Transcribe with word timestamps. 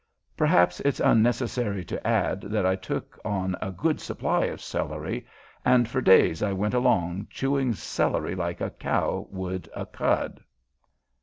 Perhaps 0.35 0.79
it's 0.79 0.99
unnecessary 0.99 1.85
to 1.85 2.07
add 2.07 2.41
that 2.41 2.65
I 2.65 2.75
took 2.75 3.19
on 3.23 3.55
a 3.61 3.69
good 3.71 4.01
supply 4.01 4.45
of 4.45 4.59
celery, 4.59 5.27
and 5.63 5.87
for 5.87 6.01
days 6.01 6.41
I 6.41 6.53
went 6.53 6.73
along 6.73 7.27
chewing 7.29 7.73
celery 7.73 8.33
like 8.33 8.61
a 8.61 8.71
cow 8.71 9.27
would 9.29 9.69
a 9.75 9.85
cud. 9.85 10.43